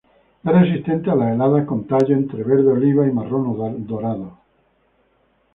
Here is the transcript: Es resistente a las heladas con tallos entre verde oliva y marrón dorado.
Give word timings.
Es 0.43 0.51
resistente 0.51 1.11
a 1.11 1.15
las 1.15 1.31
heladas 1.31 1.67
con 1.67 1.85
tallos 1.85 2.09
entre 2.09 2.43
verde 2.43 2.69
oliva 2.71 3.05
y 3.05 3.11
marrón 3.11 3.85
dorado. 3.85 4.35